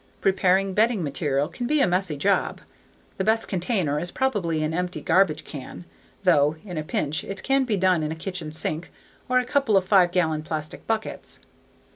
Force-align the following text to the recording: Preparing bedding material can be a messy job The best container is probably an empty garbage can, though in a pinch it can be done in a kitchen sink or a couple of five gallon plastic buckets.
Preparing 0.19 0.73
bedding 0.73 1.03
material 1.03 1.47
can 1.47 1.67
be 1.67 1.79
a 1.79 1.85
messy 1.85 2.17
job 2.17 2.61
The 3.17 3.23
best 3.23 3.47
container 3.47 3.99
is 3.99 4.09
probably 4.09 4.63
an 4.63 4.73
empty 4.73 4.99
garbage 4.99 5.43
can, 5.43 5.85
though 6.23 6.55
in 6.65 6.75
a 6.79 6.83
pinch 6.83 7.23
it 7.23 7.43
can 7.43 7.65
be 7.65 7.77
done 7.77 8.01
in 8.01 8.11
a 8.11 8.15
kitchen 8.15 8.51
sink 8.51 8.89
or 9.29 9.37
a 9.37 9.45
couple 9.45 9.77
of 9.77 9.85
five 9.85 10.11
gallon 10.11 10.41
plastic 10.41 10.87
buckets. 10.87 11.39